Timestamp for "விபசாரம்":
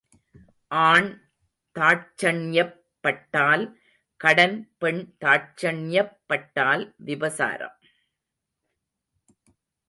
6.97-7.77